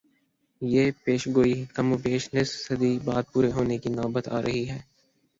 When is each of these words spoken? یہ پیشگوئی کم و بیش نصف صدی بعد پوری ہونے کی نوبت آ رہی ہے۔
یہ 0.61 0.91
پیشگوئی 1.03 1.53
کم 1.75 1.87
و 1.93 1.97
بیش 1.97 2.23
نصف 2.33 2.55
صدی 2.65 2.91
بعد 3.05 3.23
پوری 3.33 3.51
ہونے 3.51 3.77
کی 3.77 3.89
نوبت 3.89 4.25
آ 4.27 4.41
رہی 4.41 4.63
ہے۔ 4.69 4.79